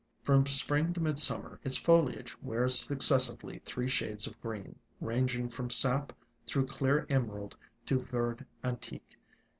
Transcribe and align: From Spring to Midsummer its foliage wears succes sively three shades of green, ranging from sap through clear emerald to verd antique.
From 0.23 0.47
Spring 0.47 0.93
to 0.93 0.99
Midsummer 0.99 1.59
its 1.63 1.77
foliage 1.77 2.35
wears 2.41 2.79
succes 2.79 3.25
sively 3.27 3.59
three 3.59 3.87
shades 3.87 4.25
of 4.25 4.41
green, 4.41 4.79
ranging 4.99 5.47
from 5.47 5.69
sap 5.69 6.11
through 6.47 6.65
clear 6.65 7.05
emerald 7.07 7.55
to 7.85 7.99
verd 7.99 8.47
antique. 8.63 9.17